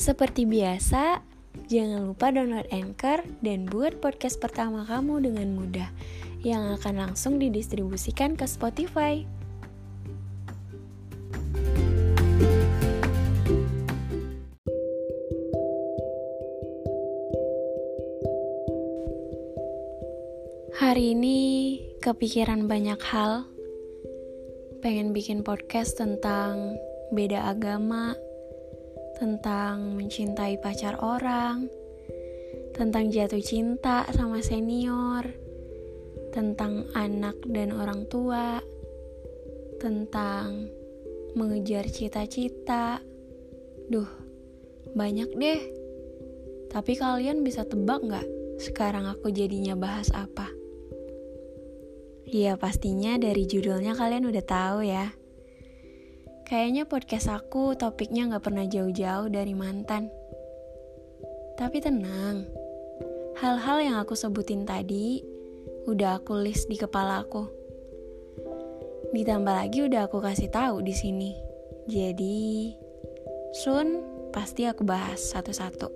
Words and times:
Seperti 0.00 0.48
biasa, 0.48 1.20
jangan 1.68 2.08
lupa 2.08 2.32
download 2.32 2.64
Anchor 2.72 3.20
dan 3.44 3.68
buat 3.68 4.00
podcast 4.00 4.40
pertama 4.40 4.88
kamu 4.88 5.28
dengan 5.28 5.52
mudah 5.52 5.92
yang 6.40 6.72
akan 6.72 7.04
langsung 7.04 7.36
didistribusikan 7.36 8.32
ke 8.32 8.48
Spotify. 8.48 9.28
Hari 20.80 21.12
ini 21.12 21.40
kepikiran 22.00 22.64
banyak 22.64 23.04
hal. 23.04 23.44
Pengen 24.80 25.12
bikin 25.12 25.44
podcast 25.44 26.00
tentang 26.00 26.80
beda 27.12 27.52
agama, 27.52 28.16
tentang 29.20 30.00
mencintai 30.00 30.56
pacar 30.64 30.96
orang, 31.04 31.68
tentang 32.72 33.12
jatuh 33.12 33.44
cinta 33.44 34.08
sama 34.16 34.40
senior, 34.40 35.28
tentang 36.32 36.88
anak 36.96 37.36
dan 37.44 37.76
orang 37.76 38.08
tua, 38.08 38.64
tentang 39.76 40.72
mengejar 41.36 41.84
cita-cita. 41.92 43.04
Duh, 43.92 44.08
banyak 44.96 45.28
deh. 45.36 45.60
Tapi 46.72 46.96
kalian 46.96 47.44
bisa 47.44 47.68
tebak 47.68 48.00
nggak 48.00 48.24
sekarang 48.56 49.04
aku 49.04 49.28
jadinya 49.28 49.76
bahas 49.76 50.08
apa? 50.16 50.48
Ya 52.24 52.56
pastinya 52.56 53.20
dari 53.20 53.44
judulnya 53.44 53.92
kalian 53.92 54.24
udah 54.24 54.44
tahu 54.48 54.80
ya. 54.88 55.12
Kayaknya 56.50 56.82
podcast 56.82 57.30
aku 57.30 57.78
topiknya 57.78 58.26
gak 58.26 58.50
pernah 58.50 58.66
jauh-jauh 58.66 59.30
dari 59.30 59.54
mantan. 59.54 60.10
Tapi 61.54 61.78
tenang, 61.78 62.42
hal-hal 63.38 63.78
yang 63.78 63.96
aku 64.02 64.18
sebutin 64.18 64.66
tadi 64.66 65.22
udah 65.86 66.18
aku 66.18 66.42
list 66.42 66.66
di 66.66 66.74
kepala 66.74 67.22
aku. 67.22 67.46
Ditambah 69.14 69.54
lagi 69.62 69.86
udah 69.86 70.10
aku 70.10 70.18
kasih 70.18 70.50
tahu 70.50 70.82
di 70.82 70.90
sini. 70.90 71.38
Jadi, 71.86 72.74
soon 73.54 74.02
pasti 74.34 74.66
aku 74.66 74.82
bahas 74.82 75.22
satu-satu. 75.22 75.86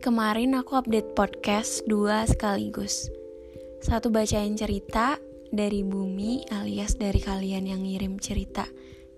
Kemarin 0.00 0.56
aku 0.56 0.80
update 0.80 1.12
podcast 1.12 1.84
dua 1.84 2.24
sekaligus. 2.24 3.04
Satu 3.84 4.08
bacain 4.08 4.56
cerita 4.56 5.20
dari 5.54 5.86
bumi 5.86 6.50
alias 6.50 6.98
dari 6.98 7.22
kalian 7.22 7.70
yang 7.70 7.86
ngirim 7.86 8.18
cerita 8.18 8.66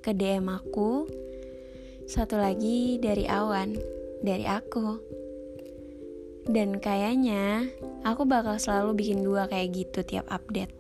ke 0.05 0.13
DM 0.13 0.53
aku. 0.53 1.09
Satu 2.05 2.37
lagi 2.37 3.01
dari 3.01 3.25
awan, 3.25 3.73
dari 4.21 4.45
aku. 4.45 5.01
Dan 6.47 6.77
kayaknya 6.79 7.67
aku 8.05 8.29
bakal 8.29 8.61
selalu 8.61 9.01
bikin 9.01 9.25
dua 9.25 9.49
kayak 9.49 9.73
gitu 9.75 10.05
tiap 10.05 10.29
update. 10.29 10.71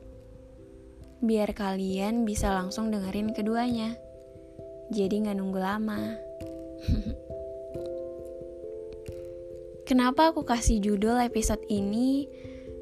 Biar 1.24 1.50
kalian 1.56 2.28
bisa 2.28 2.52
langsung 2.52 2.92
dengerin 2.92 3.32
keduanya. 3.32 3.96
Jadi 4.92 5.24
nggak 5.24 5.40
nunggu 5.40 5.58
lama. 5.58 5.98
Kenapa 9.88 10.36
aku 10.36 10.44
kasih 10.44 10.84
judul 10.84 11.16
episode 11.18 11.64
ini 11.72 12.28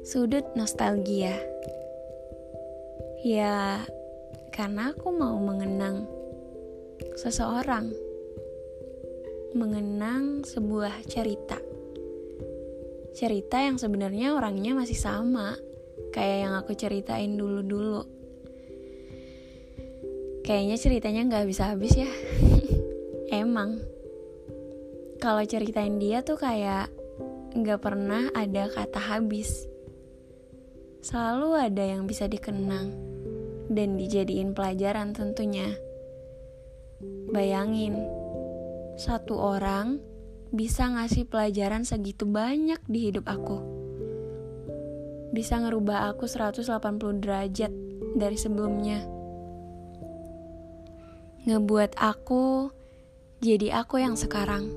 Sudut 0.05 0.43
Nostalgia? 0.53 1.55
Ya, 3.25 3.81
karena 4.53 4.93
aku 4.93 5.09
mau 5.09 5.33
mengenang 5.41 6.05
seseorang, 7.17 7.89
mengenang 9.57 10.45
sebuah 10.45 11.01
cerita. 11.09 11.57
Cerita 13.17 13.65
yang 13.65 13.81
sebenarnya 13.81 14.37
orangnya 14.37 14.77
masih 14.77 14.93
sama, 14.93 15.57
kayak 16.13 16.37
yang 16.45 16.53
aku 16.53 16.77
ceritain 16.77 17.33
dulu-dulu. 17.33 18.05
Kayaknya 20.45 20.77
ceritanya 20.77 21.21
nggak 21.25 21.49
habis-habis 21.49 21.97
ya. 21.97 22.11
Emang, 23.41 23.81
kalau 25.17 25.41
ceritain 25.49 25.97
dia 25.97 26.21
tuh 26.21 26.37
kayak 26.37 26.93
nggak 27.57 27.81
pernah 27.81 28.29
ada 28.37 28.69
kata 28.69 29.01
habis. 29.01 29.65
Selalu 31.01 31.73
ada 31.73 31.81
yang 31.89 32.05
bisa 32.05 32.29
dikenang 32.29 33.14
dan 33.69 33.97
dijadiin 33.97 34.53
pelajaran 34.53 35.13
tentunya. 35.15 35.73
Bayangin, 37.33 37.99
satu 38.95 39.35
orang 39.35 39.99
bisa 40.55 40.87
ngasih 40.87 41.27
pelajaran 41.27 41.83
segitu 41.83 42.23
banyak 42.23 42.79
di 42.87 43.11
hidup 43.11 43.27
aku. 43.27 43.59
Bisa 45.35 45.59
ngerubah 45.59 46.15
aku 46.15 46.31
180 46.31 47.19
derajat 47.19 47.71
dari 48.15 48.37
sebelumnya. 48.39 49.03
Ngebuat 51.45 51.99
aku 51.99 52.71
jadi 53.43 53.83
aku 53.83 53.99
yang 53.99 54.15
sekarang. 54.15 54.71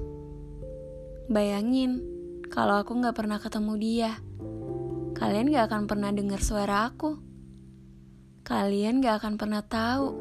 Bayangin, 1.30 2.02
kalau 2.50 2.80
aku 2.82 2.98
gak 2.98 3.14
pernah 3.14 3.38
ketemu 3.38 3.72
dia, 3.78 4.10
kalian 5.14 5.54
gak 5.54 5.70
akan 5.70 5.84
pernah 5.86 6.10
dengar 6.10 6.42
suara 6.42 6.90
aku 6.90 7.27
kalian 8.48 9.04
gak 9.04 9.20
akan 9.20 9.36
pernah 9.36 9.60
tahu 9.60 10.16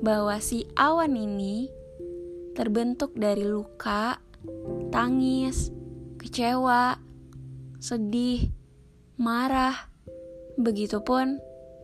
bahwa 0.00 0.40
si 0.40 0.64
awan 0.80 1.12
ini 1.12 1.68
terbentuk 2.56 3.12
dari 3.12 3.44
luka, 3.44 4.16
tangis, 4.88 5.68
kecewa, 6.16 6.96
sedih, 7.76 8.48
marah, 9.20 9.92
begitupun 10.56 11.36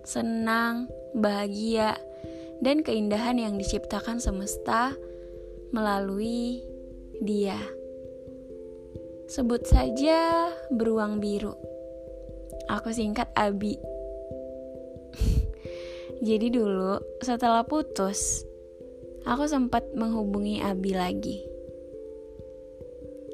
senang, 0.09 0.89
bahagia, 1.13 2.01
dan 2.65 2.81
keindahan 2.81 3.37
yang 3.37 3.61
diciptakan 3.61 4.17
semesta 4.17 4.97
melalui 5.77 6.65
dia. 7.21 7.61
Sebut 9.29 9.69
saja 9.69 10.49
beruang 10.73 11.21
biru. 11.21 11.53
Aku 12.73 12.97
singkat 12.97 13.29
Abi. 13.37 13.92
Jadi 16.23 16.55
dulu 16.55 17.03
setelah 17.19 17.67
putus, 17.67 18.47
aku 19.27 19.43
sempat 19.51 19.91
menghubungi 19.99 20.63
Abi 20.63 20.95
lagi. 20.95 21.43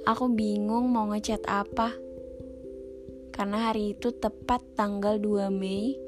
Aku 0.08 0.32
bingung 0.32 0.88
mau 0.88 1.04
ngechat 1.12 1.44
apa. 1.44 1.92
Karena 3.28 3.68
hari 3.68 3.92
itu 3.92 4.08
tepat 4.16 4.64
tanggal 4.72 5.20
2 5.20 5.52
Mei. 5.52 6.00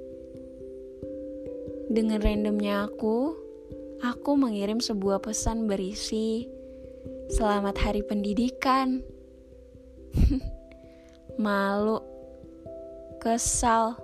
Dengan 1.92 2.16
randomnya 2.24 2.88
aku, 2.88 3.36
aku 4.00 4.40
mengirim 4.40 4.80
sebuah 4.80 5.20
pesan 5.20 5.68
berisi 5.68 6.48
Selamat 7.28 7.76
Hari 7.76 8.08
Pendidikan. 8.08 9.04
Malu, 11.44 12.00
kesal, 13.20 14.00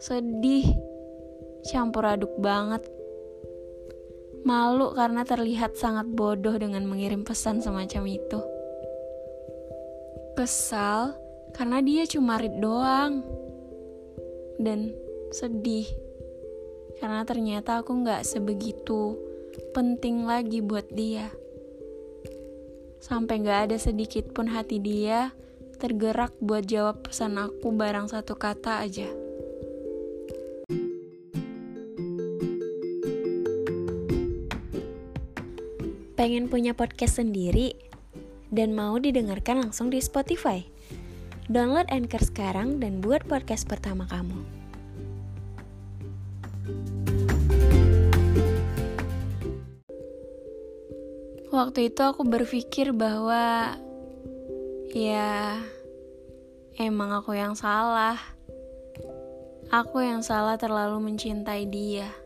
sedih, 0.00 0.85
campur 1.66 2.06
aduk 2.06 2.32
banget. 2.38 2.86
Malu 4.46 4.94
karena 4.94 5.26
terlihat 5.26 5.74
sangat 5.74 6.06
bodoh 6.06 6.54
dengan 6.54 6.86
mengirim 6.86 7.26
pesan 7.26 7.58
semacam 7.58 8.06
itu. 8.06 8.40
Kesal 10.38 11.18
karena 11.50 11.82
dia 11.82 12.06
cuma 12.06 12.38
read 12.38 12.62
doang. 12.62 13.26
Dan 14.56 14.94
sedih 15.34 15.84
karena 17.02 17.26
ternyata 17.26 17.82
aku 17.82 17.92
gak 18.06 18.24
sebegitu 18.24 19.18
penting 19.74 20.24
lagi 20.24 20.62
buat 20.62 20.86
dia. 20.94 21.28
Sampai 23.02 23.42
gak 23.42 23.70
ada 23.70 23.76
sedikit 23.76 24.30
pun 24.30 24.48
hati 24.48 24.78
dia 24.78 25.34
tergerak 25.76 26.32
buat 26.40 26.64
jawab 26.64 27.04
pesan 27.04 27.36
aku 27.36 27.68
barang 27.74 28.08
satu 28.08 28.38
kata 28.38 28.80
aja. 28.86 29.25
Pengen 36.16 36.48
punya 36.48 36.72
podcast 36.72 37.20
sendiri 37.20 37.76
dan 38.48 38.72
mau 38.72 38.96
didengarkan 38.96 39.68
langsung 39.68 39.92
di 39.92 40.00
Spotify. 40.00 40.64
Download 41.46 41.86
Anchor 41.92 42.24
sekarang 42.24 42.80
dan 42.80 43.04
buat 43.04 43.22
podcast 43.28 43.68
pertama 43.68 44.08
kamu. 44.08 44.40
Waktu 51.52 51.92
itu 51.92 52.00
aku 52.02 52.26
berpikir 52.26 52.90
bahwa 52.96 53.76
ya 54.90 55.60
emang 56.80 57.12
aku 57.12 57.36
yang 57.36 57.52
salah. 57.54 58.18
Aku 59.68 60.00
yang 60.00 60.24
salah 60.24 60.56
terlalu 60.56 61.12
mencintai 61.12 61.68
dia. 61.68 62.25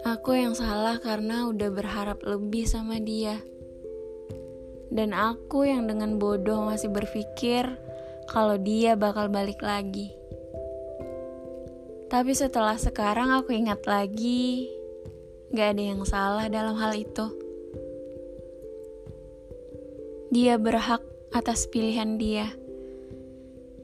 Aku 0.00 0.32
yang 0.32 0.56
salah 0.56 0.96
karena 0.96 1.44
udah 1.44 1.68
berharap 1.68 2.24
lebih 2.24 2.64
sama 2.64 2.96
dia. 2.96 3.36
Dan 4.88 5.12
aku 5.12 5.68
yang 5.68 5.84
dengan 5.84 6.16
bodoh 6.16 6.64
masih 6.64 6.88
berpikir 6.88 7.68
kalau 8.24 8.56
dia 8.56 8.96
bakal 8.96 9.28
balik 9.28 9.60
lagi. 9.60 10.08
Tapi 12.08 12.32
setelah 12.32 12.80
sekarang 12.80 13.28
aku 13.28 13.52
ingat 13.52 13.84
lagi, 13.84 14.72
gak 15.52 15.76
ada 15.76 15.82
yang 15.94 16.02
salah 16.08 16.48
dalam 16.48 16.80
hal 16.80 16.96
itu. 16.96 17.26
Dia 20.32 20.56
berhak 20.56 21.04
atas 21.30 21.68
pilihan 21.68 22.16
dia, 22.16 22.48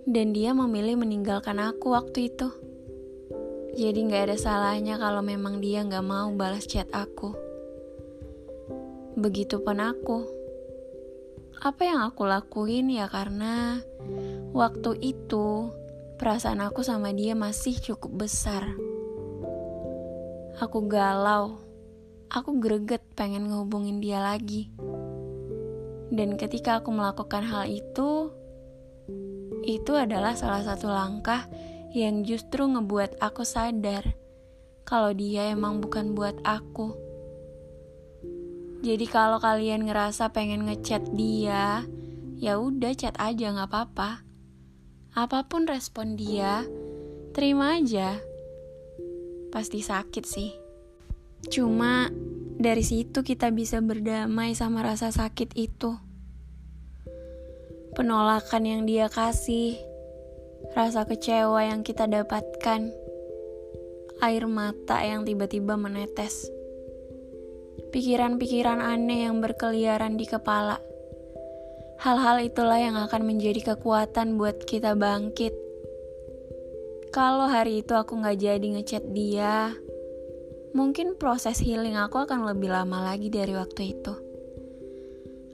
dan 0.09 0.33
dia 0.33 0.57
memilih 0.57 0.97
meninggalkan 0.97 1.61
aku 1.61 1.93
waktu 1.93 2.33
itu. 2.33 2.66
Jadi 3.77 4.09
gak 4.09 4.33
ada 4.33 4.37
salahnya 4.41 4.97
kalau 4.97 5.21
memang 5.21 5.61
dia 5.61 5.85
gak 5.85 6.01
mau 6.01 6.33
balas 6.33 6.65
chat 6.65 6.89
aku. 6.97 7.37
Begitupun 9.21 9.85
aku. 9.85 10.25
Apa 11.61 11.85
yang 11.85 12.01
aku 12.09 12.25
lakuin 12.25 12.89
ya 12.89 13.05
karena 13.05 13.77
waktu 14.57 14.97
itu 15.05 15.69
perasaan 16.17 16.65
aku 16.65 16.81
sama 16.81 17.13
dia 17.13 17.37
masih 17.37 17.77
cukup 17.77 18.25
besar. 18.25 18.65
Aku 20.57 20.89
galau. 20.89 21.61
Aku 22.33 22.57
greget 22.57 23.05
pengen 23.13 23.53
ngehubungin 23.53 24.01
dia 24.01 24.25
lagi. 24.25 24.73
Dan 26.09 26.41
ketika 26.41 26.81
aku 26.81 26.97
melakukan 26.97 27.45
hal 27.45 27.69
itu, 27.69 28.33
itu 29.69 29.93
adalah 29.93 30.33
salah 30.33 30.65
satu 30.65 30.89
langkah 30.89 31.45
yang 31.97 32.29
justru 32.29 32.69
ngebuat 32.69 33.25
aku 33.25 33.41
sadar 33.41 34.13
kalau 34.85 35.17
dia 35.17 35.49
emang 35.49 35.81
bukan 35.81 36.13
buat 36.13 36.37
aku. 36.45 36.93
Jadi 38.85 39.09
kalau 39.09 39.41
kalian 39.41 39.89
ngerasa 39.89 40.29
pengen 40.29 40.69
ngechat 40.69 41.17
dia, 41.17 41.89
ya 42.37 42.61
udah 42.61 42.93
chat 42.93 43.17
aja 43.17 43.49
nggak 43.49 43.73
apa-apa. 43.73 44.21
Apa 45.17 45.49
pun 45.49 45.65
respon 45.65 46.21
dia, 46.21 46.69
terima 47.33 47.81
aja. 47.81 48.21
Pasti 49.49 49.81
sakit 49.81 50.25
sih. 50.29 50.53
Cuma 51.49 52.13
dari 52.61 52.85
situ 52.85 53.25
kita 53.25 53.49
bisa 53.49 53.81
berdamai 53.81 54.53
sama 54.53 54.85
rasa 54.85 55.09
sakit 55.09 55.57
itu. 55.57 55.97
Penolakan 57.97 58.69
yang 58.69 58.83
dia 58.85 59.09
kasih 59.09 59.86
rasa 60.73 61.07
kecewa 61.07 61.63
yang 61.63 61.87
kita 61.87 62.09
dapatkan, 62.09 62.91
air 64.25 64.45
mata 64.49 65.05
yang 65.05 65.23
tiba-tiba 65.23 65.77
menetes, 65.77 66.49
pikiran-pikiran 67.93 68.81
aneh 68.81 69.29
yang 69.29 69.39
berkeliaran 69.39 70.17
di 70.17 70.25
kepala. 70.25 70.81
Hal-hal 72.01 72.45
itulah 72.45 72.81
yang 72.81 72.97
akan 72.97 73.25
menjadi 73.25 73.77
kekuatan 73.77 74.37
buat 74.37 74.65
kita 74.65 74.97
bangkit. 74.97 75.53
Kalau 77.13 77.49
hari 77.49 77.81
itu 77.81 77.97
aku 77.97 78.21
gak 78.21 78.37
jadi 78.41 78.67
ngechat 78.77 79.13
dia, 79.17 79.73
mungkin 80.77 81.17
proses 81.17 81.57
healing 81.57 81.97
aku 81.97 82.25
akan 82.25 82.45
lebih 82.45 82.69
lama 82.69 83.01
lagi 83.01 83.33
dari 83.33 83.57
waktu 83.57 83.97
itu. 83.97 84.15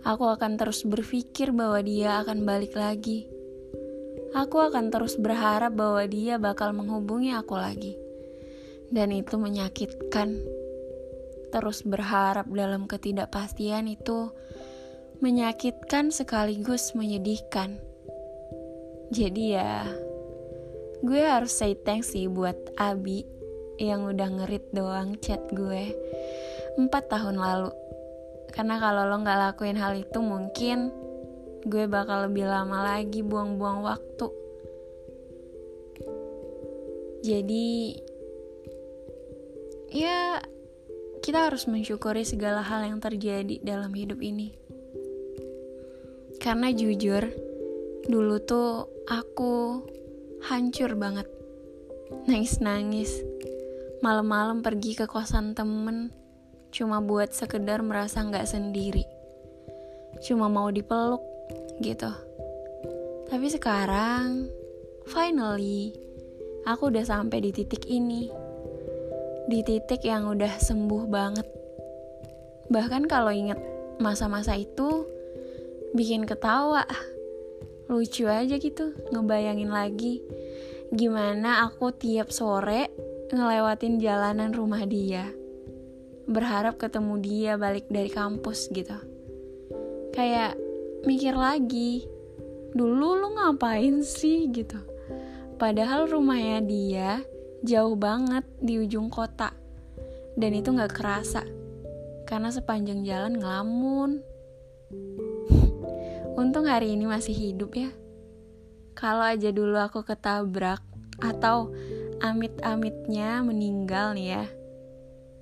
Aku 0.03 0.27
akan 0.27 0.59
terus 0.59 0.83
berpikir 0.83 1.55
bahwa 1.55 1.79
dia 1.79 2.19
akan 2.27 2.43
balik 2.43 2.75
lagi 2.75 3.32
aku 4.33 4.57
akan 4.61 4.89
terus 4.89 5.21
berharap 5.21 5.77
bahwa 5.77 6.03
dia 6.09 6.41
bakal 6.41 6.73
menghubungi 6.73 7.33
aku 7.37 7.57
lagi. 7.57 7.95
Dan 8.93 9.13
itu 9.13 9.41
menyakitkan. 9.41 10.37
Terus 11.53 11.85
berharap 11.85 12.49
dalam 12.49 12.89
ketidakpastian 12.89 13.89
itu 13.89 14.33
menyakitkan 15.21 16.11
sekaligus 16.11 16.97
menyedihkan. 16.97 17.79
Jadi 19.13 19.55
ya, 19.55 19.85
gue 21.05 21.21
harus 21.21 21.53
say 21.53 21.77
thanks 21.77 22.17
sih 22.17 22.27
buat 22.27 22.57
Abi 22.81 23.29
yang 23.77 24.09
udah 24.09 24.29
ngerit 24.41 24.73
doang 24.73 25.21
chat 25.21 25.41
gue 25.53 25.93
4 26.81 26.89
tahun 26.89 27.37
lalu. 27.37 27.73
Karena 28.53 28.77
kalau 28.81 29.09
lo 29.09 29.21
gak 29.21 29.41
lakuin 29.53 29.77
hal 29.81 29.97
itu 29.97 30.21
mungkin 30.21 30.93
gue 31.63 31.85
bakal 31.87 32.27
lebih 32.27 32.47
lama 32.47 32.83
lagi 32.83 33.23
buang-buang 33.23 33.87
waktu. 33.87 34.29
Jadi, 37.23 37.95
ya, 39.95 40.43
kita 41.23 41.47
harus 41.47 41.71
mensyukuri 41.71 42.27
segala 42.27 42.67
hal 42.67 42.83
yang 42.83 42.99
terjadi 42.99 43.63
dalam 43.63 43.95
hidup 43.95 44.19
ini. 44.19 44.51
Karena 46.43 46.75
jujur, 46.75 47.31
dulu 48.11 48.43
tuh 48.43 48.91
aku 49.07 49.87
hancur 50.51 50.99
banget, 50.99 51.31
nangis-nangis, 52.27 53.23
malam-malam 54.03 54.67
pergi 54.67 54.99
ke 54.99 55.07
kosan 55.07 55.55
temen, 55.55 56.11
cuma 56.75 56.99
buat 56.99 57.31
sekedar 57.31 57.87
merasa 57.87 58.27
nggak 58.27 58.51
sendiri, 58.51 59.07
cuma 60.27 60.51
mau 60.51 60.67
dipeluk, 60.75 61.23
gitu. 61.81 62.13
Tapi 63.33 63.47
sekarang, 63.49 64.51
finally, 65.09 65.97
aku 66.69 66.93
udah 66.93 67.07
sampai 67.07 67.41
di 67.41 67.51
titik 67.55 67.89
ini. 67.89 68.29
Di 69.49 69.65
titik 69.65 70.05
yang 70.05 70.29
udah 70.29 70.61
sembuh 70.61 71.05
banget. 71.09 71.49
Bahkan 72.69 73.09
kalau 73.09 73.33
inget 73.33 73.61
masa-masa 74.03 74.59
itu, 74.59 75.09
bikin 75.97 76.29
ketawa. 76.29 76.85
Lucu 77.89 78.29
aja 78.29 78.57
gitu, 78.57 78.93
ngebayangin 79.13 79.73
lagi 79.73 80.21
gimana 80.93 81.65
aku 81.65 81.89
tiap 81.97 82.29
sore 82.29 82.93
ngelewatin 83.33 83.97
jalanan 83.97 84.53
rumah 84.53 84.85
dia. 84.85 85.25
Berharap 86.29 86.77
ketemu 86.77 87.17
dia 87.25 87.53
balik 87.57 87.89
dari 87.89 88.13
kampus 88.13 88.69
gitu. 88.69 88.93
Kayak 90.13 90.61
mikir 91.05 91.35
lagi 91.35 92.07
dulu 92.73 93.19
lu 93.19 93.29
ngapain 93.37 94.01
sih? 94.01 94.49
gitu. 94.49 94.81
Padahal 95.61 96.09
rumahnya 96.09 96.59
dia 96.65 97.11
jauh 97.63 97.95
banget 97.95 98.43
di 98.59 98.81
ujung 98.81 99.13
kota. 99.13 99.53
Dan 100.33 100.57
itu 100.57 100.73
nggak 100.73 100.95
kerasa 100.97 101.45
karena 102.25 102.49
sepanjang 102.49 103.05
jalan 103.05 103.37
ngelamun. 103.37 104.11
Untung 106.41 106.65
hari 106.65 106.97
ini 106.97 107.05
masih 107.05 107.37
hidup 107.37 107.77
ya. 107.77 107.93
Kalau 108.97 109.25
aja 109.25 109.53
dulu 109.53 109.77
aku 109.77 110.01
ketabrak 110.03 110.81
atau 111.21 111.71
amit-amitnya 112.23 113.43
meninggal 113.43 114.15
nih 114.15 114.29
ya 114.39 114.45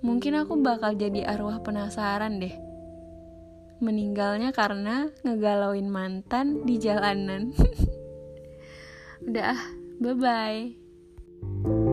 mungkin 0.01 0.33
aku 0.41 0.57
bakal 0.61 0.97
jadi 0.97 1.29
arwah 1.29 1.61
penasaran 1.61 2.41
deh 2.41 2.57
meninggalnya 3.81 4.53
karena 4.53 5.09
ngegalauin 5.25 5.89
mantan 5.89 6.63
di 6.69 6.77
jalanan. 6.77 7.51
Udah, 9.27 9.57
bye 10.01 10.17
bye. 10.17 11.90